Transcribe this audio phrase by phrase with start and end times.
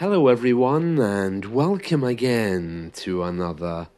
[0.00, 3.88] Hello, everyone, and welcome again to another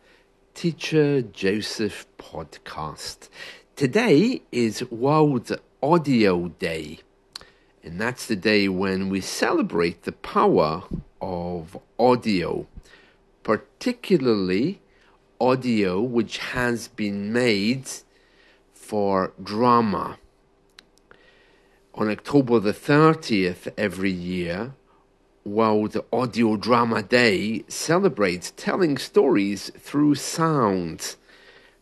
[0.55, 3.29] Teacher Joseph podcast.
[3.77, 7.01] Today is World Audio Day,
[7.85, 10.85] and that's the day when we celebrate the power
[11.21, 12.67] of audio,
[13.43, 14.81] particularly
[15.39, 17.91] audio which has been made
[18.73, 20.17] for drama.
[21.95, 24.73] On October the 30th every year,
[25.45, 31.17] World Audio Drama Day celebrates telling stories through sound.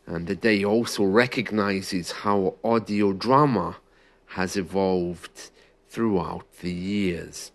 [0.07, 3.79] And the day also recognizes how audio drama
[4.27, 5.51] has evolved
[5.89, 7.51] throughout the years.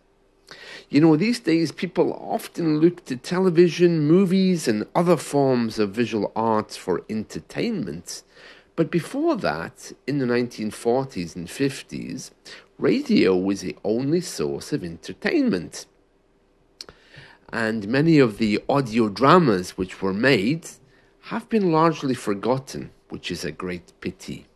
[0.89, 6.33] You know, these days people often look to television, movies, and other forms of visual
[6.35, 8.23] arts for entertainment.
[8.75, 12.31] But before that, in the 1940s and 50s,
[12.77, 15.85] radio was the only source of entertainment
[17.53, 20.67] and many of the audio dramas which were made
[21.25, 24.47] have been largely forgotten, which is a great pity.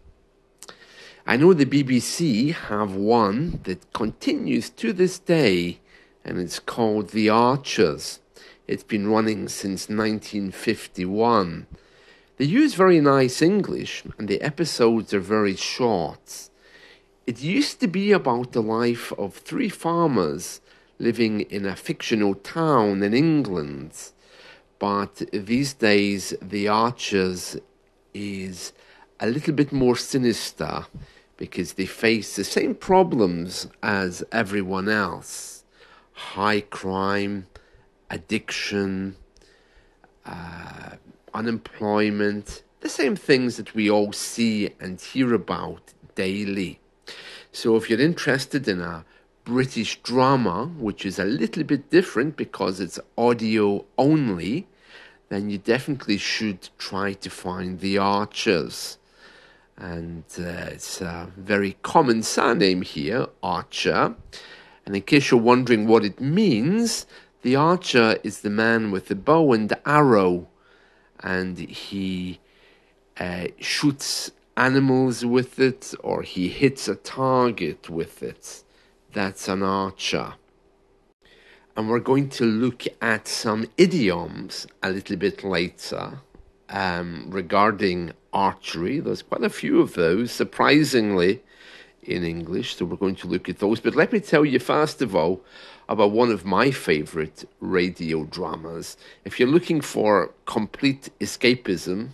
[1.24, 5.80] I know the BBC have one that continues to this day,
[6.26, 8.20] and it's called The Archers.
[8.66, 11.68] It's been running since 1951.
[12.38, 16.50] They use very nice English, and the episodes are very short.
[17.28, 20.62] It used to be about the life of three farmers
[21.00, 24.12] living in a fictional town in England.
[24.80, 27.58] But these days, The Archers
[28.14, 28.74] is
[29.20, 30.86] a little bit more sinister
[31.38, 35.58] because they face the same problems as everyone else
[36.18, 37.46] high crime,
[38.10, 39.16] addiction,
[40.26, 40.96] uh,
[41.34, 46.80] unemployment, the same things that we all see and hear about daily.
[47.52, 49.06] So, if you're interested in a
[49.48, 54.68] British drama, which is a little bit different because it's audio only,
[55.30, 58.98] then you definitely should try to find The Archers.
[59.78, 64.16] And uh, it's a very common surname here, Archer.
[64.86, 67.06] And in case you're wondering what it means,
[67.42, 70.50] the archer is the man with the bow and arrow,
[71.22, 72.42] and he
[73.18, 78.64] uh, shoots animals with it or he hits a target with it
[79.14, 80.34] that's an archer.
[81.76, 86.22] And we're going to look at some idioms a little bit later
[86.70, 89.00] um, regarding archery.
[89.00, 91.44] There's quite a few of those, surprisingly,
[92.02, 92.76] in English.
[92.76, 93.80] So we're going to look at those.
[93.80, 95.42] But let me tell you, first of all,
[95.90, 98.98] about one of my favorite radio dramas.
[99.24, 102.10] If you're looking for complete escapism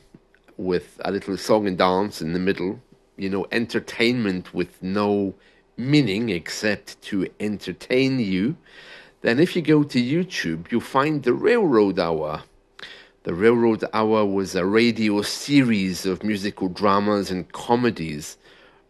[0.58, 2.80] with a little song and dance in the middle,
[3.18, 5.34] you know, entertainment with no
[5.78, 8.56] meaning except to entertain you,
[9.22, 12.44] then if you go to YouTube, you'll find the Railroad Hour.
[13.24, 18.38] The Railroad Hour was a radio series of musical dramas and comedies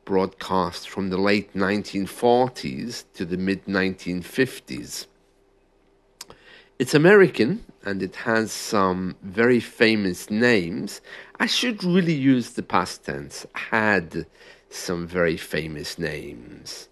[0.05, 5.05] broadcast from the late 1940s to the mid 1950s.
[6.79, 11.01] It's American and it has some very famous names.
[11.39, 14.25] I should really use the past tense, had
[14.75, 16.89] some very famous names.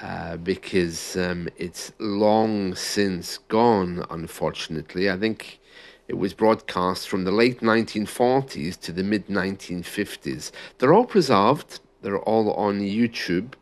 [0.00, 5.08] Uh, because um, it's long since gone, unfortunately.
[5.08, 5.60] I think
[6.08, 10.50] it was broadcast from the late 1940s to the mid 1950s.
[10.78, 13.52] They're all preserved, they're all on YouTube,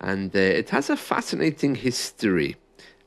[0.00, 2.56] and uh, it has a fascinating history.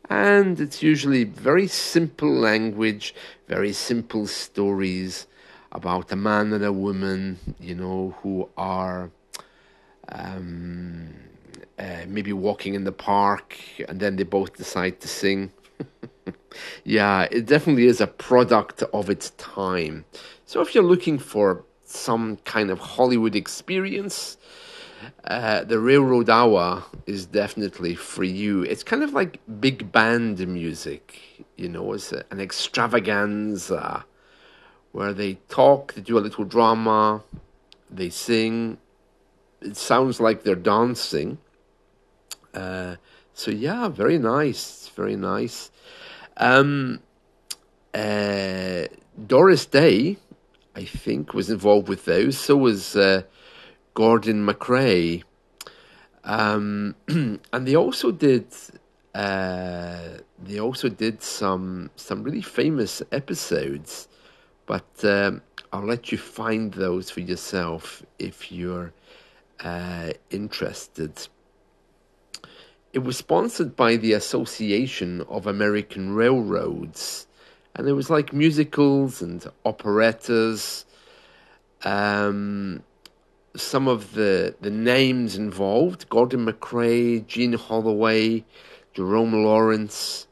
[0.09, 3.13] And it's usually very simple language,
[3.49, 5.27] very simple stories
[5.73, 9.11] about a man and a woman, you know, who are
[12.07, 15.51] maybe walking in the park, and then they both decide to sing.
[16.83, 20.05] yeah, it definitely is a product of its time.
[20.45, 24.37] So if you're looking for some kind of Hollywood experience,
[25.25, 28.63] uh, the Railroad Hour is definitely for you.
[28.63, 34.05] It's kind of like big band music, you know, it's an extravaganza
[34.91, 37.23] where they talk, they do a little drama,
[37.89, 38.77] they sing,
[39.61, 41.37] it sounds like they're dancing.
[42.53, 42.95] Uh,
[43.33, 45.71] so yeah, very nice, very nice.
[46.37, 46.99] Um,
[47.93, 48.83] uh,
[49.27, 50.17] Doris Day,
[50.75, 52.37] I think, was involved with those.
[52.37, 53.23] So was uh,
[53.93, 55.23] Gordon MacRae,
[56.23, 58.47] um, and they also did.
[59.13, 64.07] Uh, they also did some some really famous episodes,
[64.65, 65.41] but um,
[65.71, 68.93] I'll let you find those for yourself if you're
[69.63, 71.27] uh, interested.
[72.93, 77.25] It was sponsored by the Association of American Railroads,
[77.75, 80.85] and it was like musicals and operettas.
[81.83, 82.83] Um,
[83.55, 88.45] some of the the names involved: Gordon MacRae, Jean Holloway,
[88.93, 90.27] Jerome Lawrence.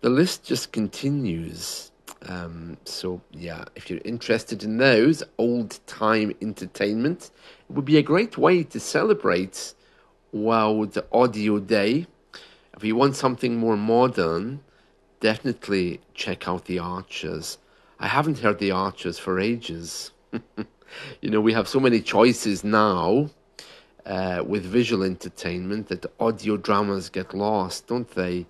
[0.00, 1.92] The list just continues.
[2.22, 7.30] Um, so yeah, if you're interested in those old time entertainment,
[7.68, 9.74] it would be a great way to celebrate
[10.32, 12.06] World Audio Day.
[12.76, 14.60] If you want something more modern,
[15.20, 17.58] definitely check out the Archers.
[17.98, 20.12] I haven't heard the Archers for ages.
[21.20, 23.30] you know, we have so many choices now
[24.06, 28.46] uh, with visual entertainment that audio dramas get lost, don't they?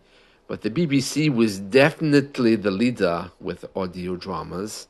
[0.47, 4.89] But the BBC was definitely the leader with audio dramas.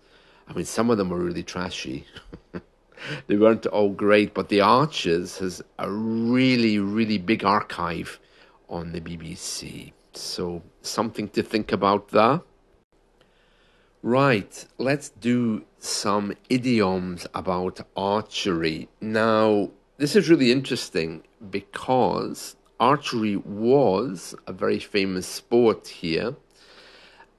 [0.48, 2.06] I mean, some of them were really trashy.
[3.26, 8.18] they weren't all great, but The Archers has a really, really big archive
[8.68, 9.92] on the BBC.
[10.12, 12.40] So, something to think about there.
[14.02, 18.88] Right, let's do some idioms about archery.
[19.00, 26.36] Now, this is really interesting because archery was a very famous sport here.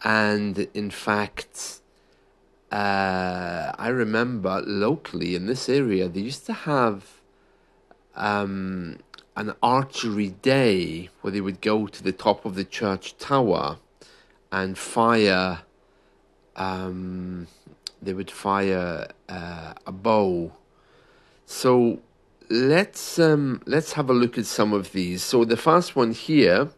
[0.04, 1.79] And in fact,
[2.72, 7.22] uh, I remember locally in this area, they used to have
[8.16, 9.00] um,
[9.36, 13.78] an archery day where they would go to the top of the church tower
[14.52, 15.62] and fire
[16.56, 17.48] um,
[18.02, 20.52] they would fire uh, a bow.
[21.46, 22.00] So
[22.50, 25.24] let's um, let's have a look at some of these.
[25.24, 26.70] So the first one here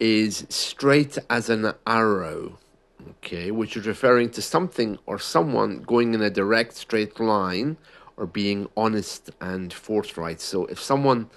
[0.00, 2.58] is straight as an arrow,
[3.10, 7.76] okay, which is referring to something or someone going in a direct straight line
[8.16, 10.40] or being honest and forthright.
[10.40, 11.30] So if someone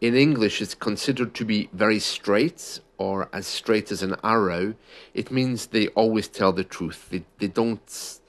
[0.00, 4.74] in English is considered to be very straight or as straight as an arrow,
[5.14, 7.08] it means they always tell the truth.
[7.10, 8.20] They, they don't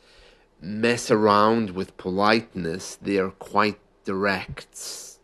[0.62, 5.18] mess around with politeness, they are quite direct.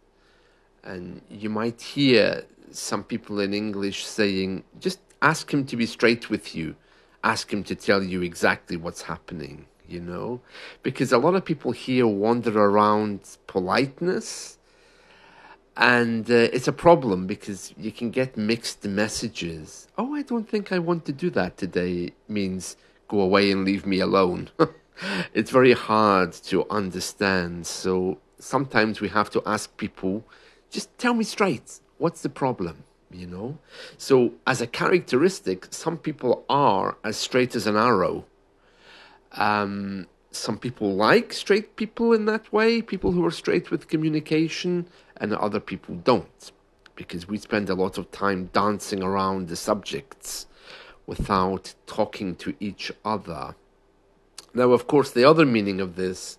[0.84, 6.30] And you might hear some people in English saying, just ask him to be straight
[6.30, 6.76] with you,
[7.24, 10.42] ask him to tell you exactly what's happening, you know?
[10.84, 14.58] Because a lot of people here wander around politeness
[15.78, 19.88] and uh, it's a problem because you can get mixed messages.
[19.98, 22.76] Oh, I don't think I want to do that today means
[23.08, 24.50] go away and leave me alone.
[25.34, 27.66] it's very hard to understand.
[27.66, 30.24] So sometimes we have to ask people,
[30.70, 32.84] just tell me straight, what's the problem?
[33.14, 33.58] You know?
[33.98, 38.26] So, as a characteristic, some people are as straight as an arrow.
[39.34, 44.88] Um, some people like straight people in that way, people who are straight with communication,
[45.18, 46.52] and other people don't,
[46.96, 50.48] because we spend a lot of time dancing around the subjects
[51.06, 53.56] without talking to each other.
[54.54, 56.38] Now, of course, the other meaning of this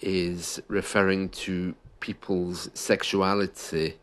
[0.00, 3.96] is referring to people's sexuality.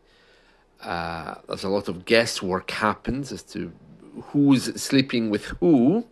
[0.82, 3.72] Uh, there's a lot of guesswork happens as to
[4.32, 6.06] who's sleeping with who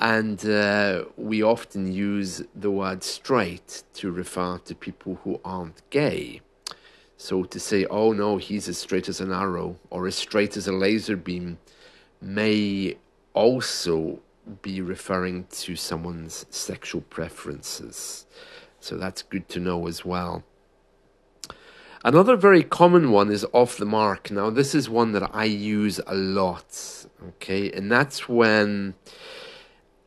[0.00, 6.40] and uh, we often use the word straight to refer to people who aren't gay.
[7.18, 10.66] So to say, oh no, he's as straight as an arrow or as straight as
[10.66, 11.58] a laser beam
[12.22, 12.96] may
[13.34, 14.20] also
[14.62, 18.24] be referring to someone's sexual preferences.
[18.80, 20.44] So that's good to know as well.
[22.02, 24.30] Another very common one is off the mark.
[24.30, 27.70] Now, this is one that I use a lot, okay?
[27.70, 28.94] And that's when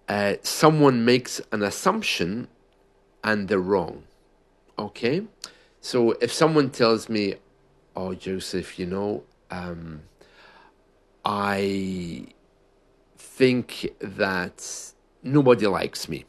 [0.09, 2.47] uh, someone makes an assumption
[3.23, 4.03] and they're wrong.
[4.77, 5.23] Okay?
[5.81, 7.35] So if someone tells me,
[7.95, 10.01] oh, Joseph, you know, um,
[11.23, 12.27] I
[13.17, 16.25] think that nobody likes me.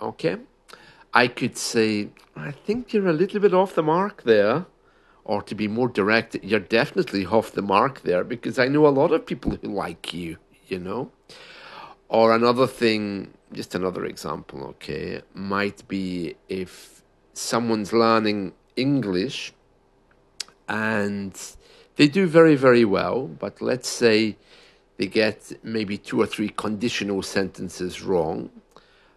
[0.00, 0.36] Okay?
[1.12, 4.64] I could say, I think you're a little bit off the mark there.
[5.24, 8.88] Or to be more direct, you're definitely off the mark there because I know a
[8.88, 10.36] lot of people who like you,
[10.68, 11.10] you know?
[12.08, 17.02] Or another thing, just another example, okay, might be if
[17.32, 19.52] someone's learning English
[20.68, 21.38] and
[21.96, 24.36] they do very, very well, but let's say
[24.96, 28.50] they get maybe two or three conditional sentences wrong.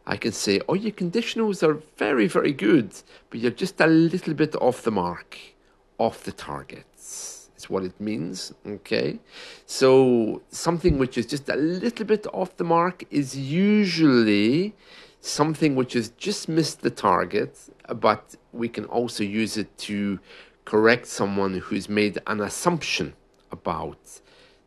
[0.06, 2.94] I can say, oh, your conditionals are very, very good,
[3.30, 5.38] but you're just a little bit off the mark,
[5.98, 7.50] off the targets.
[7.58, 8.54] is what it means.
[8.66, 9.20] Okay,
[9.66, 14.76] so something which is just a little bit off the mark is usually
[15.22, 17.58] something which has just missed the target,
[17.96, 20.20] but we can also use it to
[20.66, 23.14] correct someone who's made an assumption
[23.52, 23.98] about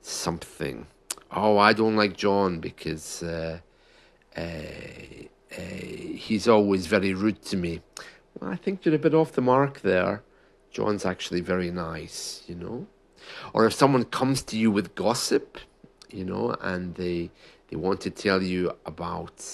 [0.03, 0.87] something.
[1.31, 3.61] Oh, I don't like John because uh,
[4.37, 5.61] uh, uh,
[6.27, 7.83] he's always very rude to me.
[8.39, 10.23] Well, I think you're a bit off the mark there.
[10.71, 12.87] John's actually very nice, you know.
[13.53, 15.59] Or if someone comes to you with gossip,
[16.11, 17.31] you know, and they
[17.69, 19.45] they want to tell you about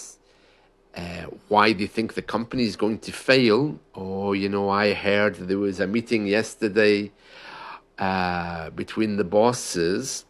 [0.96, 3.78] uh, why they think the company is going to fail.
[3.94, 7.12] Oh, you know, I heard there was a meeting yesterday
[7.98, 10.24] uh, between the bosses,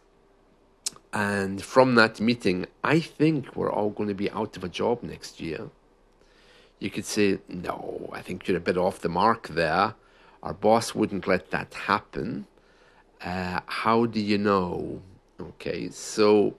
[1.13, 5.03] and from that meeting, I think we're all going to be out of a job
[5.03, 5.69] next year.
[6.79, 9.95] You could say, no, I think you're a bit off the mark there.
[10.43, 12.47] Our boss wouldn't let that happen.
[13.23, 15.01] Uh, how do you know?
[15.39, 16.55] Okay, so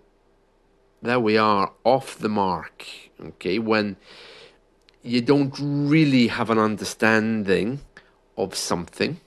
[1.02, 2.84] there we are, off the mark.
[3.20, 3.96] Okay, when
[5.02, 7.80] you don't really have an understanding
[8.36, 9.20] of something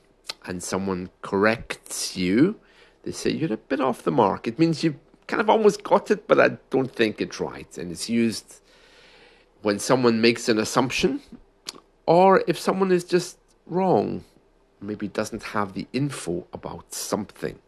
[0.46, 2.60] and someone corrects you,
[3.04, 4.48] they say you're a bit off the mark.
[4.48, 7.78] It means you've kind of almost got it, but I don't think it's right.
[7.78, 8.62] And it's used
[9.62, 11.22] when someone makes an assumption
[12.06, 14.24] or if someone is just wrong,
[14.82, 17.60] maybe doesn't have the info about something.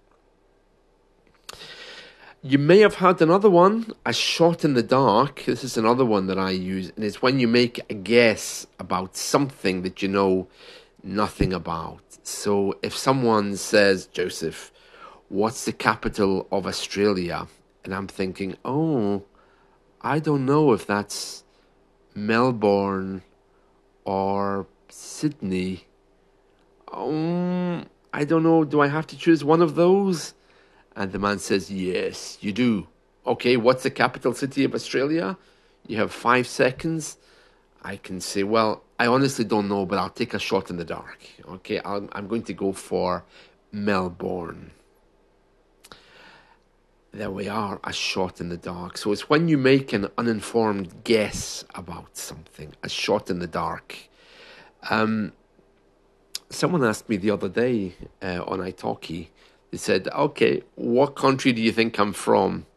[2.41, 5.45] You may have had another one, a shot in the dark.
[5.45, 9.15] This is another one that I use, and it's when you make a guess about
[9.15, 10.47] something that you know
[11.01, 12.01] nothing about.
[12.23, 14.73] So if someone says, Joseph,
[15.29, 17.47] what's the capital of Australia?
[17.85, 19.23] And I'm thinking, oh,
[20.01, 21.43] I don't know if that's
[22.13, 23.23] Melbourne
[24.03, 25.85] or Sydney.
[26.93, 28.63] Um, I don't know.
[28.63, 30.33] Do I have to choose one of those?
[30.95, 32.87] And the man says, Yes, you do.
[33.25, 35.37] Okay, what's the capital city of Australia?
[35.87, 37.17] You have five seconds.
[37.81, 40.85] I can say, Well, I honestly don't know, but I'll take a shot in the
[40.85, 41.19] dark.
[41.49, 43.23] Okay, i am going to go for
[43.71, 44.71] Melbourne.
[47.11, 48.97] There we are, a shot in the dark.
[48.97, 53.95] So it's when you make an uninformed guess about something, a shot in the dark.
[54.89, 55.33] Um,
[56.53, 59.27] someone asked me the other day uh, on italki
[59.73, 62.67] they said, okay, what country do you think I'm from?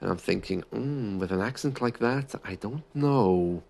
[0.00, 3.62] And I'm thinking, mm, with an accent like that, I don't know.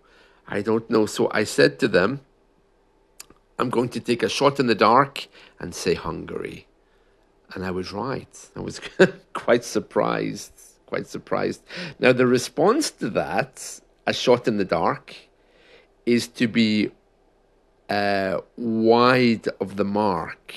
[0.47, 1.05] I don't know.
[1.05, 2.21] So I said to them,
[3.59, 5.27] I'm going to take a shot in the dark
[5.59, 6.69] and say Hungary.
[7.55, 8.49] And I was right.
[8.55, 8.81] I was
[9.33, 10.53] quite surprised.
[10.87, 11.65] Quite surprised.
[11.99, 15.17] Now, the response to that, a shot in the dark,
[16.07, 16.93] is to be
[17.91, 20.55] uh, wide of the mark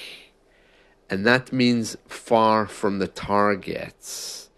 [1.13, 4.49] and that means far from the targets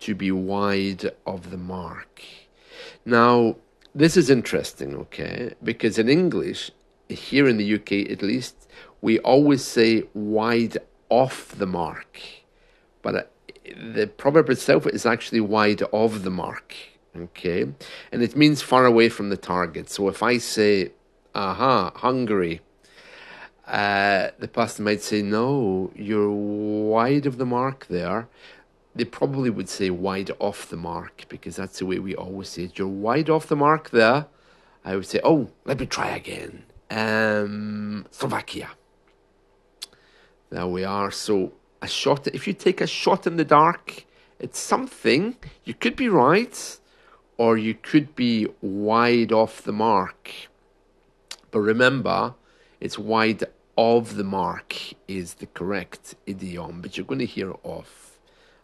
[0.00, 2.22] to be wide of the mark.
[3.04, 3.56] Now,
[3.94, 5.52] this is interesting, okay?
[5.62, 6.70] Because in English,
[7.08, 8.68] here in the UK at least,
[9.02, 10.78] we always say wide
[11.10, 12.20] off the mark.
[13.02, 13.22] But uh,
[13.94, 16.74] the proverb itself is actually wide of the mark,
[17.14, 17.66] okay?
[18.12, 19.90] And it means far away from the target.
[19.90, 20.92] So if I say,
[21.34, 22.60] aha, Hungary,
[23.66, 28.28] uh, the pastor might say, No, you're wide of the mark there.
[28.94, 32.64] They probably would say wide off the mark because that's the way we always say
[32.64, 32.78] it.
[32.78, 34.26] You're wide off the mark there.
[34.84, 36.64] I would say, Oh, let me try again.
[36.90, 38.70] Um, Slovakia.
[40.50, 41.10] There we are.
[41.10, 44.06] So, a shot, if you take a shot in the dark,
[44.40, 45.36] it's something.
[45.64, 46.78] You could be right
[47.36, 50.30] or you could be wide off the mark.
[51.50, 52.34] But remember,
[52.80, 53.44] it's wide
[53.76, 54.74] of the mark
[55.06, 58.18] is the correct idiom, but you're going to hear off.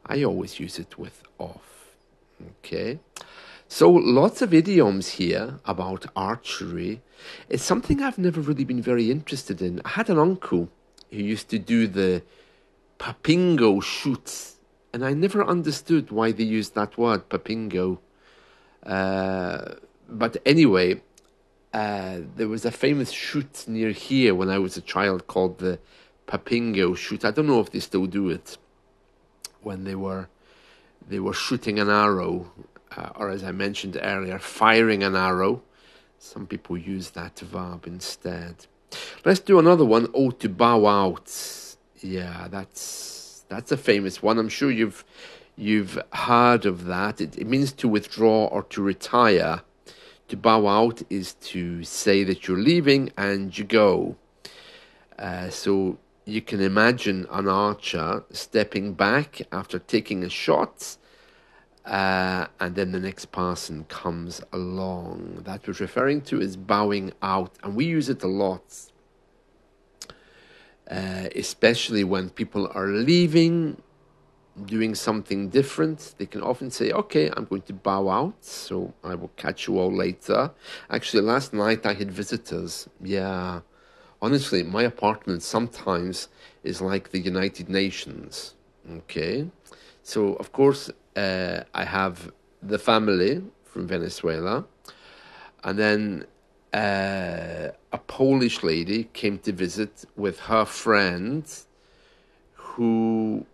[0.05, 1.97] I always use it with off.
[2.59, 2.99] Okay.
[3.69, 7.01] So lots of idioms here about archery.
[7.49, 9.81] It's something I've never really been very interested in.
[9.85, 10.69] I had an uncle
[11.11, 12.23] who used to do the
[12.99, 14.57] papingo shoots,
[14.93, 17.99] and I never understood why they used that word, papingo.
[18.85, 19.77] Uh,
[20.09, 21.01] but anyway,
[21.75, 25.81] uh, there was a famous shoot near here when I was a child called the
[26.29, 27.25] Papingo shoot.
[27.25, 28.57] I don't know if they still do it.
[29.61, 30.29] When they were
[31.07, 32.53] they were shooting an arrow,
[32.97, 35.63] uh, or as I mentioned earlier, firing an arrow.
[36.19, 38.67] Some people use that verb instead.
[39.25, 40.09] Let's do another one.
[40.15, 41.29] Oh, to bow out.
[42.01, 44.39] Yeah, that's that's a famous one.
[44.39, 45.05] I'm sure you've
[45.57, 47.21] you've heard of that.
[47.21, 49.63] It, it means to withdraw or to retire.
[50.29, 54.17] To bow out is to say that you're leaving and you go.
[55.19, 60.97] Uh, so you can imagine an archer stepping back after taking a shot,
[61.85, 65.43] uh, and then the next person comes along.
[65.45, 68.63] That was referring to is bowing out, and we use it a lot.
[70.91, 73.81] uh, especially when people are leaving,
[74.67, 76.15] doing something different.
[76.19, 79.79] They can often say, "Okay, I'm going to bow out, so I will catch you
[79.79, 80.51] all later."
[80.91, 82.89] Actually, last night I had visitors.
[83.03, 83.61] Yeah,
[84.23, 86.29] honestly, my apartment sometimes
[86.63, 88.55] is like the United Nations.
[88.99, 89.49] Okay,
[90.03, 92.31] so of course uh, I have
[92.63, 94.65] the family from Venezuela,
[95.65, 96.27] and then
[96.73, 101.45] uh, a Polish lady came to visit with her friend
[102.55, 103.47] who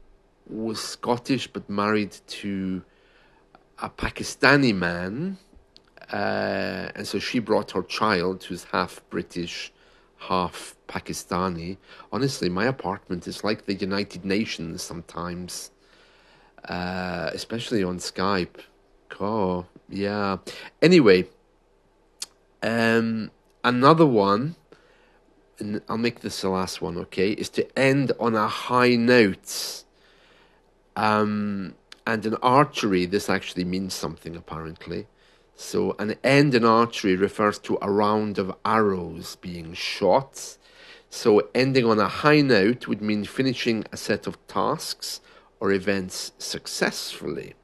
[0.50, 2.82] was Scottish but married to
[3.78, 5.38] a Pakistani man.
[6.12, 9.72] Uh, and so she brought her child, who's half British,
[10.18, 11.76] half Pakistani.
[12.12, 15.70] Honestly, my apartment is like the United Nations sometimes,
[16.64, 18.60] uh, especially on Skype.
[19.20, 20.38] Oh, yeah.
[20.80, 21.28] Anyway,
[22.62, 23.30] um,
[23.62, 24.56] another one,
[25.58, 29.84] and I'll make this the last one, okay, is to end on a high note.
[31.00, 31.76] Um,
[32.06, 35.06] and in archery, this actually means something apparently.
[35.54, 40.58] So, an end in archery refers to a round of arrows being shot.
[41.08, 45.22] So, ending on a high note would mean finishing a set of tasks
[45.58, 47.54] or events successfully.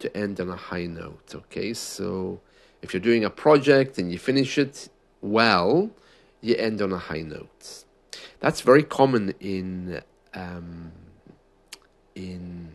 [0.00, 1.72] To end on a high note, okay?
[1.72, 2.40] So,
[2.82, 4.90] if you're doing a project and you finish it
[5.22, 5.90] well,
[6.42, 7.84] you end on a high note.
[8.40, 10.02] That's very common in
[10.34, 10.92] um,
[12.16, 12.72] in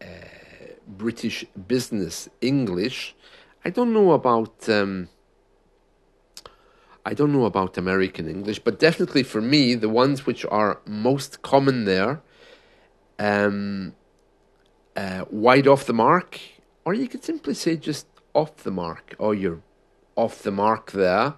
[0.00, 0.06] uh,
[0.86, 3.14] British business English.
[3.64, 5.08] I don't know about um,
[7.04, 11.42] I don't know about American English, but definitely for me, the ones which are most
[11.42, 12.20] common there,
[13.18, 13.94] um,
[14.96, 16.38] uh, wide off the mark,
[16.84, 19.62] or you could simply say just off the mark, or you're
[20.16, 21.34] off the mark there.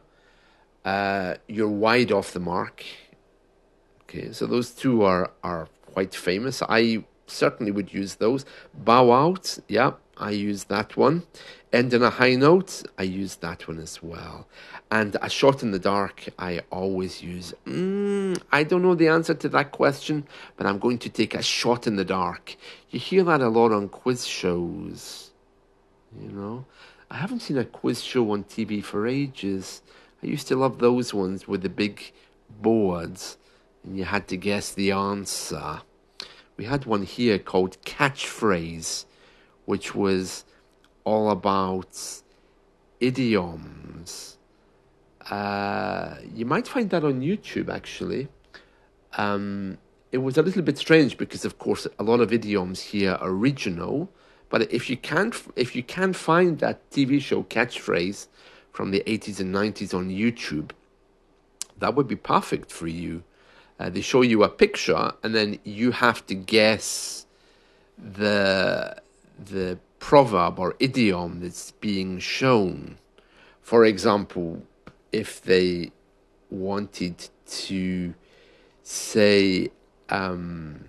[0.84, 2.84] Uh, you're wide off the mark.
[4.02, 6.62] Okay, so those two are are quite famous.
[6.68, 8.44] I certainly would use those.
[8.74, 11.24] Bow out, yeah, I use that one.
[11.72, 14.48] End on a high note, I use that one as well.
[14.90, 17.54] And a shot in the dark, I always use.
[17.64, 21.42] Mm, I don't know the answer to that question, but I'm going to take a
[21.42, 22.56] shot in the dark.
[22.90, 25.30] You hear that a lot on quiz shows,
[26.20, 26.64] you know.
[27.10, 29.82] I haven't seen a quiz show on TV for ages.
[30.22, 32.12] I used to love those ones with the big
[32.60, 33.36] boards
[33.84, 35.80] and you had to guess the answer.
[36.60, 39.06] We had one here called Catchphrase,
[39.64, 40.44] which was
[41.04, 42.20] all about
[43.00, 44.36] idioms.
[45.30, 48.28] Uh, you might find that on YouTube actually.
[49.16, 49.78] Um,
[50.12, 53.32] it was a little bit strange because, of course, a lot of idioms here are
[53.32, 54.10] regional
[54.50, 58.26] but if you can't, if you can find that TV show catchphrase
[58.70, 60.72] from the 80s and 90s on YouTube,
[61.78, 63.22] that would be perfect for you.
[63.80, 67.24] Uh, they show you a picture, and then you have to guess
[67.96, 68.94] the
[69.42, 72.98] the proverb or idiom that's being shown.
[73.62, 74.62] For example,
[75.12, 75.92] if they
[76.50, 78.14] wanted to
[78.82, 79.70] say.
[80.10, 80.84] Um,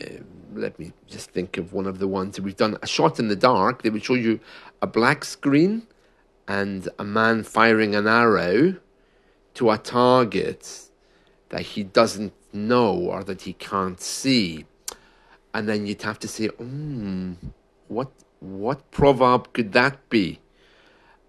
[0.00, 0.18] uh,
[0.54, 3.28] let me just think of one of the ones that we've done a shot in
[3.28, 3.82] the dark.
[3.82, 4.40] They would show you
[4.82, 5.86] a black screen
[6.46, 8.76] and a man firing an arrow
[9.54, 10.90] to a target
[11.52, 14.64] that he doesn't know or that he can't see.
[15.54, 17.34] And then you'd have to say, hmm,
[17.88, 18.10] what
[18.40, 20.40] what proverb could that be?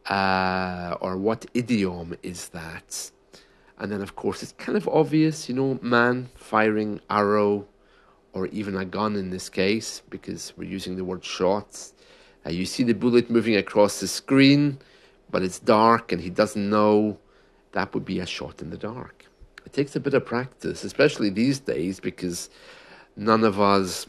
[0.08, 3.12] Uh, or what idiom is that?
[3.78, 7.68] And then, of course, it's kind of obvious, you know, man firing arrow
[8.32, 11.94] or even a gun in this case, because we're using the word shots.
[12.46, 14.80] Uh, you see the bullet moving across the screen,
[15.30, 17.18] but it's dark and he doesn't know.
[17.74, 19.23] That would be a shot in the dark.
[19.74, 22.50] Takes a bit of practice, especially these days, because
[23.18, 24.08] none of us,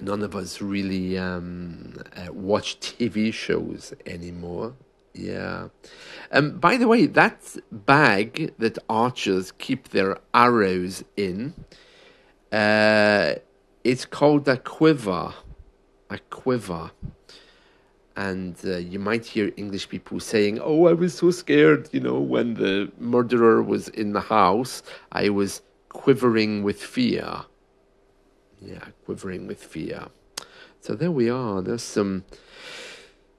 [0.00, 4.74] none of us really um, uh, watch TV shows anymore.
[5.14, 5.68] Yeah.
[6.30, 11.52] Um, by the way, that bag that archers keep their arrows in
[12.52, 13.34] uh,
[13.82, 15.32] it's called a quiver,
[16.10, 16.90] a quiver.
[18.16, 22.20] And uh, you might hear English people saying, Oh, I was so scared, you know,
[22.20, 24.82] when the murderer was in the house.
[25.12, 27.44] I was quivering with fear.
[28.60, 30.08] Yeah, quivering with fear.
[30.80, 31.62] So there we are.
[31.62, 32.24] There's some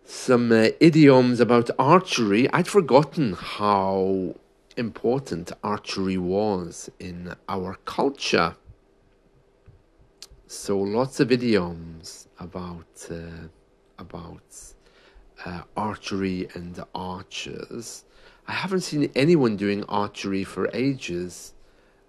[0.05, 2.49] some uh, idioms about archery.
[2.51, 4.35] I'd forgotten how
[4.77, 8.55] important archery was in our culture.
[10.47, 13.47] So lots of idioms about uh,
[14.03, 14.73] about
[15.45, 18.03] uh, archery and archers.
[18.47, 21.53] I haven't seen anyone doing archery for ages.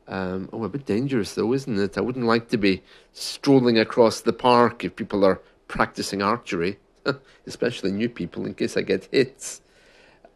[0.07, 1.96] Um, oh, a bit dangerous though, isn't it?
[1.96, 6.78] I wouldn't like to be strolling across the park if people are practicing archery,
[7.46, 9.61] especially new people, in case I get hit.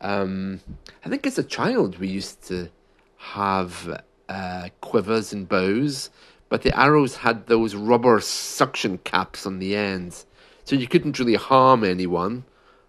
[0.01, 0.61] Um,
[1.05, 2.71] I think as a child we used to
[3.17, 6.11] have uh, quivers and bows,
[6.49, 10.25] but the arrows had those rubber suction caps on the ends,
[10.69, 12.45] so you couldn't really harm anyone,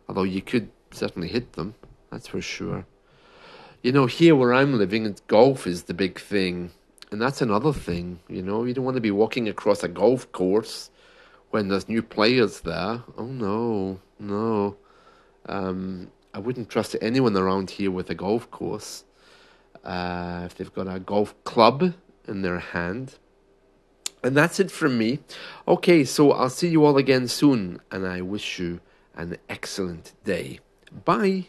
[0.10, 1.76] although you could certainly hit them,
[2.12, 2.86] that's for sure.
[3.82, 6.72] You know, here where I'm living, golf is the big thing.
[7.10, 10.30] And that's another thing, you know, you don't want to be walking across a golf
[10.34, 10.92] course
[11.52, 13.02] when there's new players there.
[13.18, 14.76] Oh no, no.
[15.46, 19.06] Um, I wouldn't trust anyone around here with a golf course.
[19.86, 21.94] Uh, if they've got a golf club
[22.28, 23.20] in their hand.
[24.24, 25.20] And that's it from me.
[25.68, 28.82] Okay, so I'll see you all again soon, and I wish you
[29.16, 30.60] an excellent day.
[31.06, 31.48] Bye.